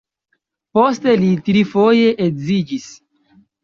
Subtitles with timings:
[0.77, 2.93] Poste li trifoje edziĝis.